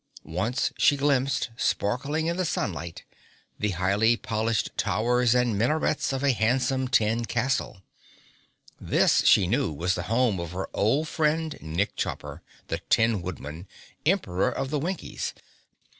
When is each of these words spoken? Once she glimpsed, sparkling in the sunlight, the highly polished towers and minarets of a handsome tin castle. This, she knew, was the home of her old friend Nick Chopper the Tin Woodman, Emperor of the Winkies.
Once 0.23 0.73
she 0.79 0.97
glimpsed, 0.97 1.51
sparkling 1.57 2.25
in 2.25 2.35
the 2.35 2.43
sunlight, 2.43 3.03
the 3.59 3.69
highly 3.69 4.17
polished 4.17 4.71
towers 4.75 5.35
and 5.35 5.59
minarets 5.59 6.11
of 6.11 6.23
a 6.23 6.31
handsome 6.31 6.87
tin 6.87 7.23
castle. 7.23 7.83
This, 8.79 9.21
she 9.27 9.45
knew, 9.45 9.71
was 9.71 9.93
the 9.93 10.01
home 10.09 10.39
of 10.39 10.53
her 10.53 10.67
old 10.73 11.07
friend 11.07 11.55
Nick 11.61 11.95
Chopper 11.95 12.41
the 12.67 12.79
Tin 12.89 13.21
Woodman, 13.21 13.67
Emperor 14.03 14.49
of 14.49 14.71
the 14.71 14.79
Winkies. 14.79 15.35